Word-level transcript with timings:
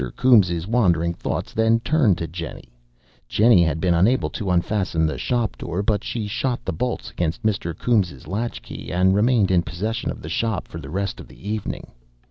Coombes' 0.15 0.65
wandering 0.65 1.13
thoughts 1.13 1.53
then 1.53 1.79
turned 1.79 2.17
to 2.17 2.25
Jennie. 2.27 2.73
Jennie 3.27 3.63
had 3.63 3.79
been 3.79 3.93
unable 3.93 4.31
to 4.31 4.49
unfasten 4.49 5.05
the 5.05 5.19
shop 5.19 5.55
door, 5.59 5.83
but 5.83 6.03
she 6.03 6.25
shot 6.25 6.65
the 6.65 6.73
bolts 6.73 7.11
against 7.11 7.43
Mr. 7.43 7.77
Coombes' 7.77 8.25
latch 8.25 8.63
key, 8.63 8.91
and 8.91 9.13
remained 9.13 9.51
in 9.51 9.61
possession 9.61 10.09
of 10.09 10.23
the 10.23 10.27
shop 10.27 10.67
for 10.67 10.79
the 10.79 10.89
rest 10.89 11.19
of 11.19 11.27
the 11.27 11.47
evening. 11.47 11.91